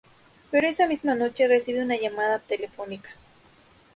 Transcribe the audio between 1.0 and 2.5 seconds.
noche recibe una llamada